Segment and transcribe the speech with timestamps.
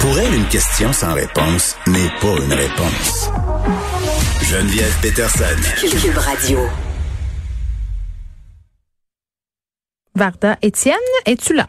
[0.00, 3.30] Pour elle, une question sans réponse n'est pas une réponse.
[4.42, 5.44] Geneviève Peterson.
[5.78, 6.58] Cube Radio.
[10.14, 10.94] Varda, Étienne,
[11.26, 11.66] es-tu là?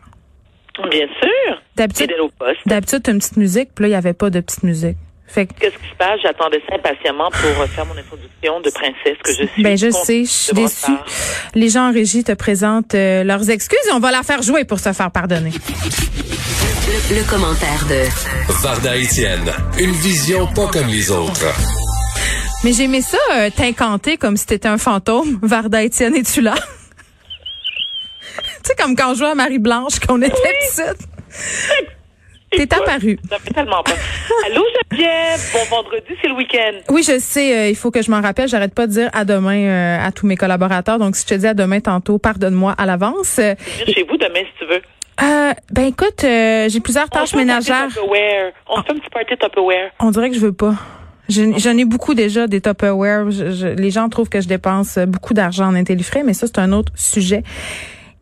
[0.90, 1.62] Bien sûr.
[1.76, 2.60] D'habitude, Fidèle au poste.
[2.66, 4.98] d'habitude, t'as une petite musique, puis là, il n'y avait pas de petite musique.
[5.28, 6.20] Fait que, Qu'est-ce qui se passe?
[6.24, 9.64] J'attendais ça impatiemment pour faire mon introduction de princesse que je suis.
[9.64, 10.92] ben, je sais, je suis déçue.
[11.56, 14.66] Les gens en régie te présentent euh, leurs excuses et on va la faire jouer
[14.66, 15.52] pour se faire pardonner.
[16.88, 18.04] Le, le commentaire de
[18.64, 21.46] Varda Étienne, une vision pas comme les autres.
[22.64, 25.40] Mais j'ai aimé ça, euh, t'incanter comme si t'étais un fantôme.
[25.42, 26.54] Varda, Étienne, es-tu là?
[28.36, 31.08] tu sais, comme quand on jouait à Marie-Blanche, qu'on était petite.
[32.52, 33.18] T'es apparu.
[33.30, 33.96] Ça fait tellement peur.
[34.46, 35.40] Allô, Geneviève.
[35.54, 36.74] Bon vendredi, c'est le week-end.
[36.90, 38.50] Oui, je sais, euh, il faut que je m'en rappelle.
[38.50, 41.00] J'arrête pas de dire à demain euh, à tous mes collaborateurs.
[41.00, 43.40] Donc, si je te dis à demain tantôt, pardonne-moi à l'avance.
[43.40, 44.82] Euh, Viens chez vous demain si tu veux.
[45.24, 47.88] Euh, ben écoute, euh, j'ai plusieurs tâches ménagères.
[48.68, 49.92] On fait un petit party Tupperware.
[50.00, 50.76] On dirait que je veux pas.
[51.30, 53.32] Je- J'en ai beaucoup déjà des Tupperware.
[53.32, 56.60] Je- je- les gens trouvent que je dépense beaucoup d'argent en intellifrais, mais ça, c'est
[56.60, 57.44] un autre sujet.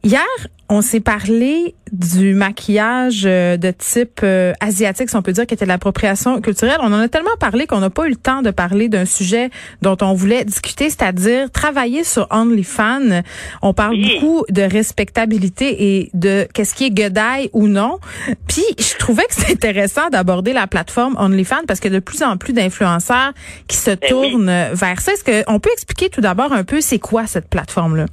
[0.02, 0.24] Hier,
[0.70, 5.54] on s'est parlé du maquillage euh, de type euh, asiatique, si on peut dire, qui
[5.56, 6.78] était de l'appropriation culturelle.
[6.82, 9.50] On en a tellement parlé qu'on n'a pas eu le temps de parler d'un sujet
[9.82, 13.24] dont on voulait discuter, c'est-à-dire travailler sur OnlyFans.
[13.62, 14.20] On parle Oui.
[14.22, 18.00] beaucoup de respectabilité et de qu'est-ce qui est godaille ou non.
[18.48, 22.04] Puis, je trouvais que c'est intéressant d'aborder la plateforme OnlyFans parce qu'il y a de
[22.06, 23.34] plus en plus d'influenceurs
[23.68, 24.08] qui se Ben oui.
[24.10, 25.12] tournent vers ça.
[25.12, 28.06] Est-ce qu'on peut expliquer tout d'abord un peu c'est quoi cette plateforme-là?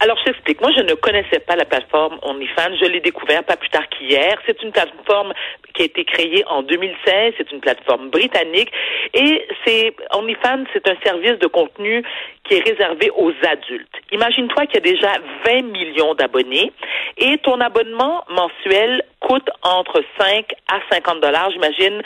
[0.00, 0.60] Alors, je t'explique.
[0.60, 2.76] Moi, je ne connaissais pas la plateforme OnlyFans.
[2.80, 4.38] Je l'ai découvert pas plus tard qu'hier.
[4.46, 5.32] C'est une plateforme
[5.74, 7.34] qui a été créée en 2016.
[7.36, 8.70] C'est une plateforme britannique.
[9.12, 12.04] Et c'est, OnlyFans, c'est un service de contenu
[12.44, 13.94] qui est réservé aux adultes.
[14.12, 15.12] Imagine-toi qu'il y a déjà
[15.44, 16.72] 20 millions d'abonnés
[17.16, 22.02] et ton abonnement mensuel coûte entre 5 à 50 dollars, j'imagine,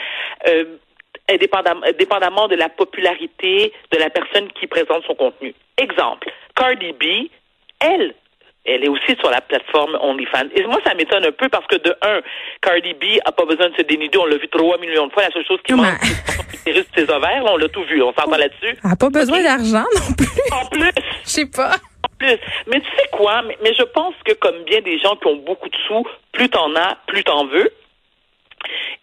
[0.49, 0.65] euh,
[2.49, 5.55] de la popularité de la personne qui présente son contenu.
[5.79, 7.29] Exemple, Cardi B,
[7.83, 8.15] elle,
[8.65, 10.49] elle est aussi sur la plateforme OnlyFans.
[10.55, 12.21] Et moi, ça m'étonne un peu parce que de un,
[12.61, 14.17] Cardi B a pas besoin de se dénuder.
[14.19, 15.25] On l'a vu trois millions de fois.
[15.25, 15.99] La seule chose qui manque,
[16.65, 17.43] c'est ses ovaires.
[17.45, 18.01] On l'a tout vu.
[18.03, 18.79] On s'entend là-dessus.
[18.85, 20.29] Elle a pas besoin d'argent non plus.
[20.53, 20.91] En plus,
[21.25, 21.75] Je sais pas.
[21.75, 22.39] en plus.
[22.69, 23.43] Mais tu sais quoi?
[23.43, 26.49] Mais, mais je pense que comme bien des gens qui ont beaucoup de sous, plus
[26.49, 27.71] t'en as, plus t'en veux.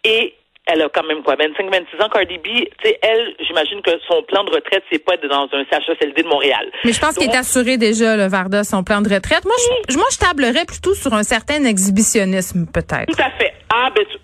[0.04, 0.34] Et
[0.72, 3.90] elle a quand même quoi, 25, 26 ans, Cardi B, tu sais, elle, j'imagine que
[4.08, 6.70] son plan de retraite, c'est pas dans un CHSLD de Montréal.
[6.84, 9.44] Mais je pense qu'il est assuré déjà, le Varda, son plan de retraite.
[9.44, 9.54] Moi,
[9.88, 13.06] je, moi, je tablerais plutôt sur un certain exhibitionnisme, peut-être.
[13.06, 13.52] Tout à fait.
[13.72, 14.18] Ah, ben, tu-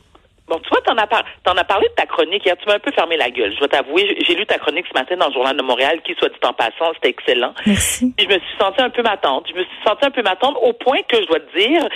[0.48, 2.56] bon, tu vois, t'en as, par- t'en as parlé de ta chronique hier.
[2.56, 3.52] Tu m'as un peu fermé la gueule.
[3.54, 6.14] Je vais t'avouer, j'ai- lu ta chronique ce matin dans le Journal de Montréal, qui,
[6.18, 7.54] soit dit en passant, c'était excellent.
[7.66, 8.12] Merci.
[8.16, 9.46] Puis je me suis sentie un peu ma tante.
[9.48, 11.88] Je me suis sentie un peu ma tante au point que je dois te dire,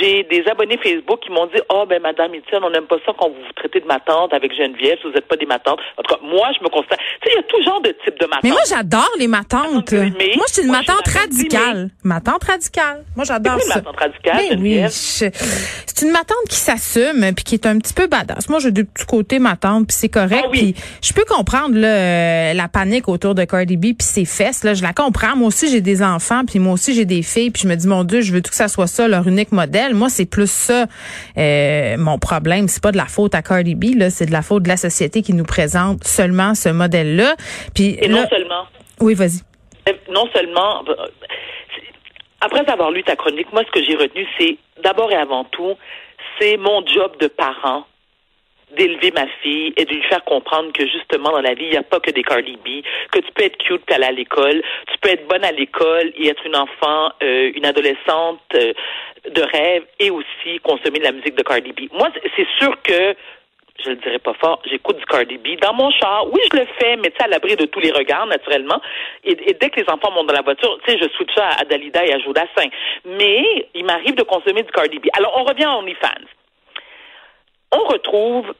[0.00, 3.12] j'ai des abonnés Facebook qui m'ont dit, oh, ben, madame Etienne, on n'aime pas ça
[3.18, 5.78] quand vous vous traitez de ma tante avec Geneviève, si vous n'êtes pas des matantes.
[5.98, 6.98] En tout cas, moi, je me constate.
[7.22, 8.44] Tu sais, il y a tout genre de type de matante.
[8.44, 9.92] Mais moi, j'adore les matantes.
[9.92, 11.90] Mais- Moi, je suis une matante radicale.
[12.02, 13.04] Matante radicale.
[13.16, 13.78] Moi, j'adore ça.
[13.78, 17.94] une matante radicale, Ben oui, c'est une matante qui s'assume puis qui est un petit
[17.94, 18.48] peu badass.
[18.48, 20.42] Moi, j'ai des petits côtés matante puis c'est correct.
[20.46, 20.72] Ah oui.
[20.72, 24.64] Puis je peux comprendre là, euh, la panique autour de Cardi B puis ses fesses.
[24.64, 25.36] Là, je la comprends.
[25.36, 27.86] Moi aussi, j'ai des enfants puis moi aussi, j'ai des filles puis je me dis
[27.86, 29.94] mon Dieu, je veux tout que ça soit ça leur unique modèle.
[29.94, 30.86] Moi, c'est plus ça
[31.38, 32.66] euh, mon problème.
[32.68, 33.94] C'est pas de la faute à Cardi B.
[33.96, 37.36] Là, c'est de la faute de la société qui nous présente seulement ce modèle-là.
[37.74, 38.64] Puis Et là- non seulement,
[39.00, 39.40] oui, vas-y.
[40.10, 40.94] non seulement, euh,
[42.40, 45.72] après avoir lu ta chronique, moi, ce que j'ai retenu, c'est d'abord et avant tout,
[46.38, 47.86] c'est mon job de parent
[48.76, 51.76] d'élever ma fille et de lui faire comprendre que justement dans la vie, il n'y
[51.76, 52.82] a pas que des Cardi B,
[53.12, 56.12] que tu peux être cute et aller à l'école, tu peux être bonne à l'école
[56.16, 58.72] et être une enfant, euh, une adolescente euh,
[59.30, 61.92] de rêve et aussi consommer de la musique de Cardi B.
[61.92, 63.14] Moi, c'est sûr que
[63.82, 66.26] je le dirais pas fort, j'écoute du Cardi B dans mon char.
[66.32, 68.80] Oui, je le fais, mais tu sais, à l'abri de tous les regards, naturellement.
[69.24, 71.64] Et, dès que les enfants montent dans la voiture, tu sais, je switch ça à
[71.64, 72.68] Dalida et à Jodassin.
[73.04, 75.06] Mais il m'arrive de consommer du Cardi B.
[75.16, 76.26] Alors, on revient à OnlyFans.
[77.72, 78.54] On retrouve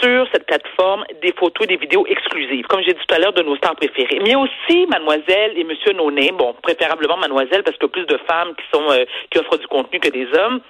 [0.00, 3.32] sur cette plateforme des photos et des vidéos exclusives, comme j'ai dit tout à l'heure,
[3.32, 4.20] de nos stars préférées.
[4.22, 8.54] Mais aussi mademoiselle et monsieur No Name, bon, préférablement mademoiselle, parce que plus de femmes
[8.54, 10.60] qui sont euh, qui offrent du contenu que des hommes.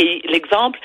[0.00, 0.78] Et l'exemple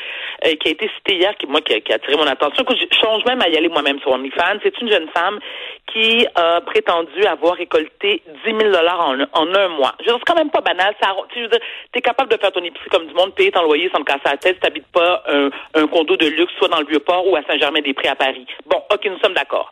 [0.45, 2.65] euh, qui a été cité hier, qui moi qui a, qui a attiré mon attention,
[2.65, 5.39] que je change même à y aller moi-même sur OnlyFans, c'est une jeune femme
[5.87, 9.95] qui a prétendu avoir récolté 10 000 dollars en, en un mois.
[10.05, 10.93] Je veux c'est quand même pas banal.
[11.01, 11.59] Ça, tu veux dire,
[11.93, 14.21] t'es capable de faire ton épicerie comme du monde, payer ton loyer sans te casser
[14.25, 17.37] la tête, si t'habites pas un, un condo de luxe, soit dans le Vieux-Port ou
[17.37, 18.45] à Saint-Germain-des-Prés à Paris.
[18.65, 19.71] Bon, ok, nous sommes d'accord.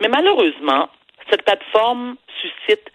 [0.00, 0.90] Mais malheureusement,
[1.30, 2.90] cette plateforme suscite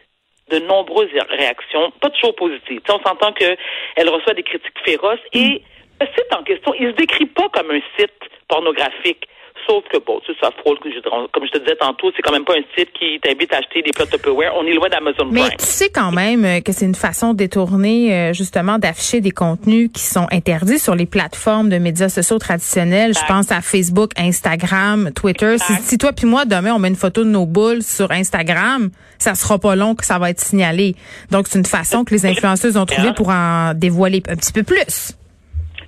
[0.49, 2.81] de nombreuses réactions, pas toujours positives.
[2.81, 5.61] Tu sais, on s'entend qu'elle reçoit des critiques féroces et
[6.01, 8.11] le site en question, il se décrit pas comme un site
[8.47, 9.27] pornographique.
[9.67, 12.43] Sauf que, bon, tu sais, ça fraude, comme je, te disais tantôt, c'est quand même
[12.43, 14.51] pas un site qui t'invite à acheter des plats Tupperware.
[14.57, 15.57] On est loin d'Amazon Mais Prime.
[15.57, 19.89] tu sais quand même euh, que c'est une façon détournée, euh, justement, d'afficher des contenus
[19.93, 23.13] qui sont interdits sur les plateformes de médias sociaux traditionnels.
[23.13, 25.57] Je pense à Facebook, Instagram, Twitter.
[25.59, 28.89] Si, si toi puis moi, demain, on met une photo de nos boules sur Instagram,
[29.17, 30.95] ça sera pas long que ça va être signalé.
[31.31, 34.63] Donc, c'est une façon que les influenceuses ont trouvé pour en dévoiler un petit peu
[34.63, 35.15] plus.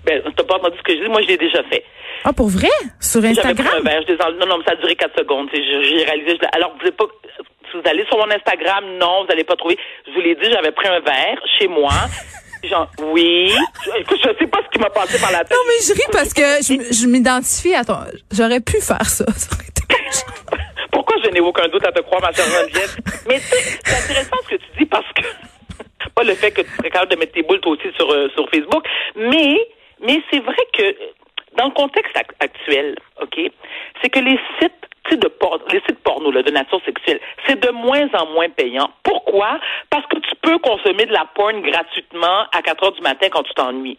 [0.06, 1.84] Ben, t'as pas entendu ce que je dis, moi je l'ai déjà fait.
[2.24, 2.70] Ah, pour vrai?
[3.00, 3.84] Sur J'avais pris un Instagram?
[3.84, 4.40] verre, je enlève.
[4.40, 5.50] Non, non, mais ça a duré 4 secondes.
[5.54, 6.38] J'ai réalisé.
[6.42, 7.06] je- alors, vous n'avez pas.
[7.72, 9.78] Si vous allez sur mon Instagram, non, vous n'allez pas trouver.
[10.08, 11.92] Je vous l'ai dit, j'avais pris un verre chez moi.
[12.64, 13.52] Genre, oui.
[14.00, 15.52] Écoute, je sais pas ce qui m'a passé par la tête.
[15.52, 17.98] Non, mais je ris parce que je, je m'identifie à ton...
[18.32, 19.26] J'aurais pu faire ça.
[20.92, 22.96] Pourquoi je n'ai aucun doute à te croire, ma chère Geneviève?
[23.28, 25.22] Mais c'est intéressant ce que tu dis parce que
[26.16, 28.30] pas le fait que tu serais capable de mettre tes boules toi aussi sur, euh,
[28.36, 28.84] sur Facebook,
[29.16, 29.58] mais
[30.02, 30.96] mais c'est vrai que
[31.58, 33.40] dans le contexte ac- actuel, OK,
[34.02, 34.72] c'est que les sites
[35.12, 38.90] de por- les sites porno là, de nature sexuelle, c'est de moins en moins payant.
[39.04, 39.60] Pourquoi?
[39.90, 43.44] Parce que tu peux consommer de la porn gratuitement à 4 heures du matin quand
[43.44, 43.98] tu t'ennuies.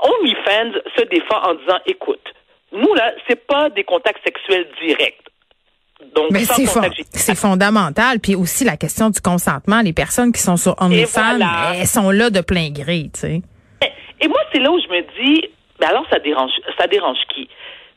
[0.00, 2.24] OnlyFans se défend en disant, écoute,
[2.72, 5.18] nous, là, c'est pas des contacts sexuels directs.
[6.14, 6.40] Donc, Mais
[7.12, 8.20] c'est fondamental.
[8.20, 9.82] Puis aussi la question du consentement.
[9.82, 11.72] Les personnes qui sont sur OnlyFans, voilà.
[11.76, 13.42] elles sont là de plein gré, tu sais.
[14.20, 15.50] Et moi, c'est là où je me dis,
[15.80, 17.48] mais alors ça dérange, ça dérange qui?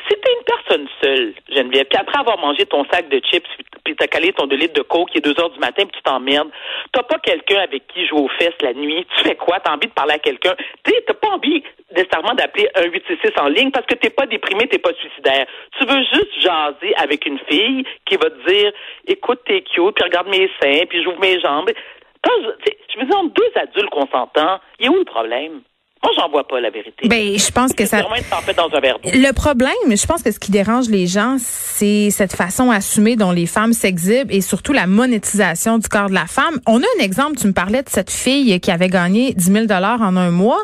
[0.08, 3.48] Si t'es une personne seule, Geneviève, puis après avoir mangé ton sac de chips,
[3.86, 5.96] puis t'as calé ton 2 litres de coke, qui est 2 heures du matin, puis
[5.96, 6.50] tu t'emmerdes,
[6.92, 9.62] t'as pas quelqu'un avec qui jouer aux fesses la nuit, tu fais quoi?
[9.62, 10.56] T'as envie de parler à quelqu'un?
[10.84, 11.64] T'as pas envie
[11.96, 15.46] nécessairement d'appeler un 866 en ligne parce que t'es pas déprimé, t'es pas suicidaire.
[15.78, 18.74] Tu veux juste jaser avec une fille qui va te dire,
[19.08, 21.70] écoute, t'es cute, puis regarde mes seins, puis j'ouvre mes jambes.
[22.22, 25.62] Quand je, je me dis, entre deux adultes consentants, il est où le problème?
[26.04, 27.08] Moi, j'en vois pas la vérité.
[27.08, 28.02] Ben, je pense que ça.
[28.02, 28.98] dans un verre.
[29.06, 33.32] Le problème, je pense que ce qui dérange les gens, c'est cette façon assumée dont
[33.32, 36.60] les femmes s'exhibent et surtout la monétisation du corps de la femme.
[36.68, 39.66] On a un exemple, tu me parlais de cette fille qui avait gagné 10 000
[39.72, 40.60] en un mois.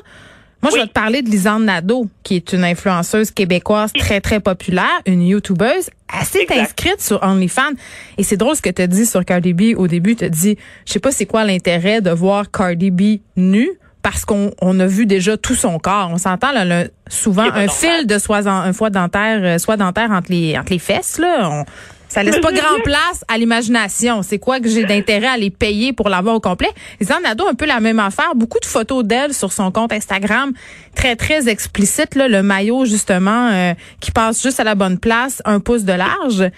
[0.62, 4.42] Moi, je vais te parler de Lisanne Nadeau, qui est une influenceuse québécoise très, très
[4.42, 5.90] populaire, une YouTubeuse.
[6.14, 6.60] Elle s'est Exact.
[6.60, 7.72] inscrite sur OnlyFans.
[8.18, 10.18] Et c'est drôle ce que tu as dit sur Cardi B au début.
[10.18, 13.70] Tu as dit, je sais pas c'est quoi l'intérêt de voir Cardi B nue
[14.02, 16.10] parce qu'on on a vu déjà tout son corps.
[16.12, 17.70] On s'entend là, souvent un normal.
[17.70, 21.18] fil de soie, un foie dentaire, euh, soie dentaire entre les, entre les fesses.
[21.20, 21.66] Là, on-
[22.08, 24.24] ça laisse Mais pas grand dire- place à l'imagination.
[24.24, 26.70] C'est quoi que j'ai d'intérêt à les payer pour l'avoir au complet?
[27.00, 28.32] Lisanne Nadeau, un peu la même affaire.
[28.36, 30.52] Beaucoup de photos d'elle sur son compte Instagram,
[30.96, 32.16] très, très explicite.
[32.16, 35.94] Là, le maillot, justement, euh, qui passe juste à la bonne place, un pouce de
[35.94, 36.50] large.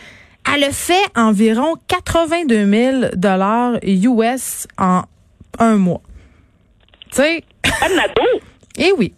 [0.55, 3.11] Elle a fait environ 82 000
[3.93, 5.01] US en
[5.59, 6.01] un mois.
[7.11, 7.43] Tu sais,
[8.77, 9.13] eh oui.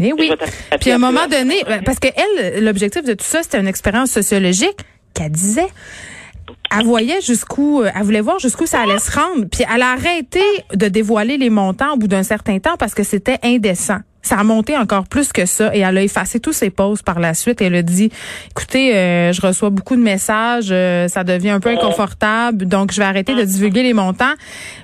[0.00, 0.32] Eh oui.
[0.80, 3.68] Puis à un moment donné, ben, parce que elle, l'objectif de tout ça, c'était une
[3.68, 4.78] expérience sociologique
[5.14, 5.68] qu'elle disait.
[6.76, 9.44] Elle voyait jusqu'où, euh, elle voulait voir jusqu'où ça allait se rendre.
[9.50, 13.02] Puis elle a arrêté de dévoiler les montants au bout d'un certain temps parce que
[13.02, 13.98] c'était indécent.
[14.22, 17.20] Ça a monté encore plus que ça et elle a effacé tous ses posts par
[17.20, 17.62] la suite.
[17.62, 18.10] Elle a dit,
[18.50, 22.98] écoutez, euh, je reçois beaucoup de messages, euh, ça devient un peu inconfortable, donc je
[22.98, 24.34] vais arrêter de divulguer les montants.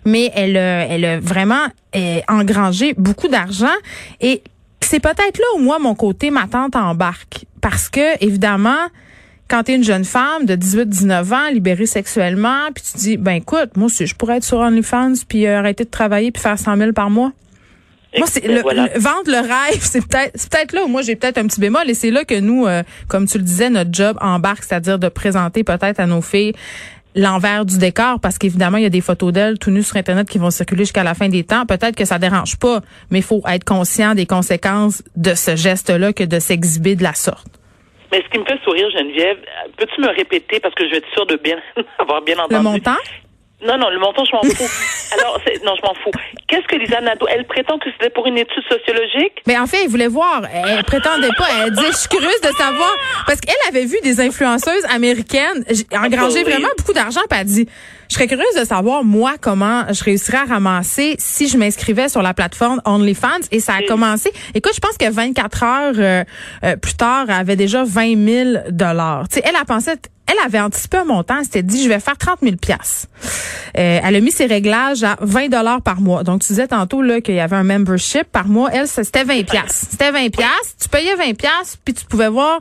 [0.06, 3.66] Mais elle, a- elle a vraiment euh, engrangé beaucoup d'argent
[4.20, 4.42] et
[4.80, 8.76] c'est peut-être là où moi mon côté ma tante embarque parce que évidemment
[9.48, 13.76] quand tu une jeune femme de 18-19 ans, libérée sexuellement, puis tu dis, ben écoute,
[13.76, 16.92] moi je pourrais être sur OnlyFans, puis euh, arrêter de travailler, puis faire 100 000
[16.92, 17.32] par mois.
[18.18, 18.88] Moi, c'est Et le, voilà.
[18.94, 21.88] le- vendre le rêve, c'est peut-être peut-être là où moi j'ai peut-être un petit bémol
[21.88, 25.08] et c'est là que nous, euh, comme tu le disais, notre job embarque, c'est-à-dire de
[25.08, 26.52] présenter peut-être à nos filles
[27.14, 30.28] l'envers du décor parce qu'évidemment il y a des photos d'elles tout nues sur internet
[30.28, 32.80] qui vont circuler jusqu'à la fin des temps peut-être que ça dérange pas
[33.10, 37.14] mais il faut être conscient des conséquences de ce geste-là que de s'exhiber de la
[37.14, 37.46] sorte
[38.12, 39.36] mais ce qui me fait sourire, Geneviève,
[39.76, 41.56] peux-tu me répéter, parce que je vais être sûre de bien
[41.98, 42.54] avoir bien entendu?
[42.54, 42.94] le montant?
[43.64, 44.68] Non, non, le montant, je m'en fous.
[45.18, 46.10] Alors, c'est- non, je m'en fous.
[46.46, 49.32] Qu'est-ce que Lisa Nadeau, elle prétend que c'était pour une étude sociologique?
[49.46, 50.42] Mais en fait, elle voulait voir.
[50.52, 51.46] Elle prétendait pas.
[51.64, 52.94] Elle disait, je suis curieuse de savoir.
[53.26, 57.22] Parce qu'elle avait vu des influenceuses américaines j- engranger vraiment beaucoup d'argent.
[57.30, 57.68] Puis elle dit,
[58.08, 62.22] je serais curieuse de savoir, moi, comment je réussirais à ramasser si je m'inscrivais sur
[62.22, 63.46] la plateforme OnlyFans.
[63.50, 64.32] Et ça a commencé.
[64.54, 66.24] Écoute, je pense que 24 heures euh,
[66.64, 69.28] euh, plus tard, elle avait déjà 20 000 dollars.
[69.28, 69.92] Tu sais, elle a pensé
[70.28, 73.06] elle avait anticipé un montant, elle s'était dit je vais faire 30 000 pièces.
[73.74, 76.24] Elle a mis ses réglages à 20 dollars par mois.
[76.24, 78.70] Donc tu disais tantôt là qu'il y avait un membership par mois.
[78.72, 79.86] Elle c'était 20 pièces.
[79.90, 80.76] C'était 20 pièces.
[80.80, 82.60] Tu payais 20 pièces puis tu pouvais voir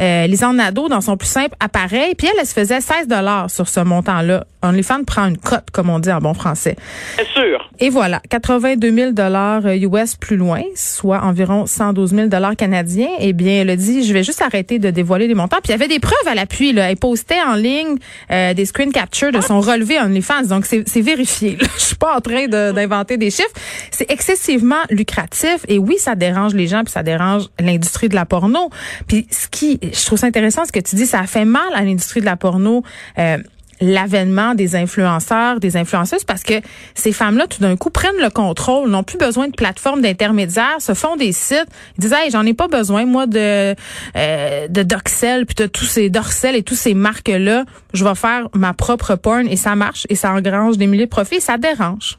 [0.00, 2.14] euh, Lisanne Nadeau dans son plus simple appareil.
[2.14, 4.46] Puis elle, elle se faisait 16 dollars sur ce montant-là.
[4.62, 6.76] OnlyFans prend une cote, comme on dit en bon français.
[7.16, 7.70] Bien sûr.
[7.80, 13.08] Et voilà, 82 000 dollars US plus loin, soit environ 112 000 dollars canadiens.
[13.20, 15.58] Eh bien, elle a dit, je vais juste arrêter de dévoiler les montants.
[15.62, 16.72] Puis il y avait des preuves à l'appui.
[16.72, 16.90] Là.
[16.90, 17.96] Elle postait en ligne
[18.30, 20.44] euh, des screen captures de son relevé OnlyFans.
[20.48, 21.56] Donc c'est c'est vérifié.
[21.60, 21.66] là.
[21.76, 23.48] Je suis pas en train de- d'inventer des chiffres.
[23.90, 25.58] C'est excessivement lucratif.
[25.68, 28.70] Et oui, ça dérange les gens, puis ça dérange l'industrie de la porno.
[29.06, 31.62] Puis ce qui, je trouve ça intéressant, ce que tu dis, ça a fait mal
[31.74, 32.82] à l'industrie de la porno.
[33.18, 33.38] euh,
[33.82, 36.54] l'avènement des influenceurs, des influenceuses, parce que
[36.94, 40.94] ces femmes-là, tout d'un coup, prennent le contrôle, n'ont plus besoin de plateformes d'intermédiaires, se
[40.94, 41.66] font des sites,
[41.98, 43.74] disent, hey, j'en ai pas besoin, moi, de,
[44.16, 48.48] euh, de Doxel, puis de tous ces Doxel et tous ces marques-là, je vais faire
[48.54, 51.58] ma propre porn, et ça marche, et ça engrange des milliers de profits, et ça
[51.58, 52.18] dérange.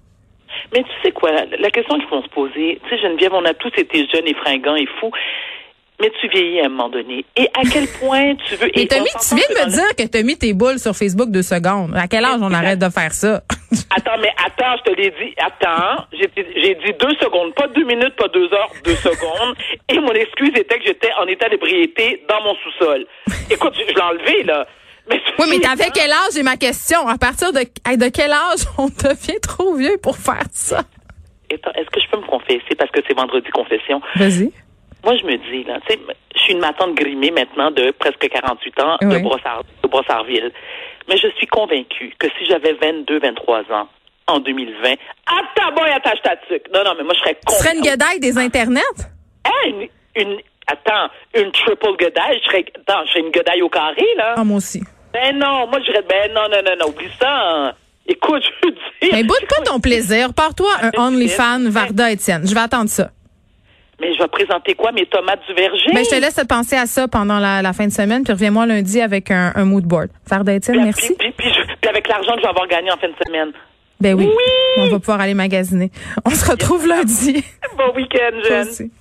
[0.73, 3.53] Mais tu sais quoi, la question qu'il faut se poser, tu sais, Geneviève, on a
[3.53, 5.11] tous été jeunes et fringants et fous,
[6.01, 7.25] mais tu vieillis à un moment donné.
[7.35, 8.67] Et à quel point tu veux...
[8.77, 10.95] Et et mis, tu viens de me le- dire que t'as mis tes boules sur
[10.95, 11.95] Facebook deux secondes.
[11.95, 13.41] À quel âge on arrête de faire ça?
[13.95, 15.33] Attends, mais attends, je te l'ai dit.
[15.37, 16.27] Attends, j'ai
[16.75, 19.55] dit deux secondes, pas deux minutes, pas deux heures, deux secondes.
[19.89, 23.05] Et mon excuse était que j'étais en état d'ébriété dans mon sous-sol.
[23.49, 24.67] Écoute, je, je l'ai enlevé, là.
[25.09, 27.07] Mais Oui, mais t'avais quel âge, j'ai ma question?
[27.07, 30.81] À partir de, de quel âge on devient trop vieux pour faire ça?
[31.49, 32.75] Est-ce que je peux me confesser?
[32.77, 34.01] Parce que c'est vendredi confession?
[34.15, 34.51] Vas-y.
[35.03, 35.99] Moi, je me dis, là, tu sais,
[36.35, 39.17] je suis une matante grimée maintenant de presque 48 ans de.
[39.19, 40.51] Brossard, de Brossardville.
[41.09, 43.87] Mais je suis convaincue que si j'avais 22, 23 ans
[44.27, 44.93] en 2020,
[45.27, 46.67] attends, boy, attache ta tuque.
[46.73, 48.81] Non, non, mais moi, je serais Tu serais une guedaille des internets?
[49.45, 53.69] Hein, une, une, attends, une triple godaille, je serais, attends, je serais une godaille au
[53.69, 54.35] carré, là.
[54.37, 54.81] Ah, moi aussi.
[55.11, 57.29] Ben non, moi, je dirais, ben non, non, non, non, oublie ça.
[57.29, 57.73] hein.
[58.07, 59.09] Écoute, je veux dire.
[59.13, 60.33] Mais boude pas ton plaisir?
[60.33, 62.47] Pars-toi un OnlyFans Varda Étienne.
[62.47, 63.11] Je vais attendre ça.
[64.03, 65.91] Mais je vais présenter quoi, mes tomates du verger?
[65.93, 68.65] Mais je te laisse penser à ça pendant la, la fin de semaine, puis reviens-moi
[68.65, 70.09] lundi avec un, un mood board.
[70.73, 71.15] Puis- merci.
[71.17, 73.51] Puis, puis, je- puis avec l'argent que je vais avoir gagné en fin de semaine.
[74.01, 74.25] Ben oui.
[74.27, 74.33] Oui!
[74.79, 75.89] On va pouvoir aller magasiner.
[76.25, 77.43] On se retrouve lundi.
[77.77, 78.67] Bon week-end, jeune.
[78.67, 78.91] aussi.